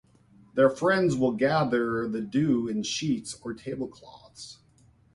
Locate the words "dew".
2.21-2.67